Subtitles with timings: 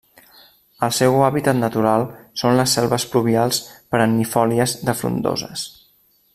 [0.85, 2.07] El seu hàbitat natural
[2.43, 3.61] són les selves pluvials
[3.95, 5.71] perennifòlies de frondoses.